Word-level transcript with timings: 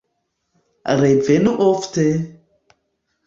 Revenu 1.01 1.51
ofte! 1.65 2.07